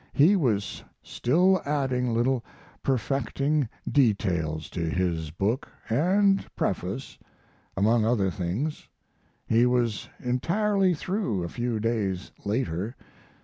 He 0.13 0.35
was 0.35 0.83
still 1.03 1.61
adding 1.63 2.11
little 2.11 2.43
perfecting 2.81 3.69
details 3.87 4.67
to 4.71 4.81
his 4.89 5.29
book, 5.29 5.69
and 5.91 6.43
preface, 6.55 7.19
among 7.77 8.03
other 8.03 8.31
things. 8.31 8.87
He 9.45 9.67
was 9.67 10.09
entirely 10.19 10.95
through 10.95 11.43
a 11.43 11.49
few 11.49 11.79
days 11.79 12.31
later. 12.43 12.95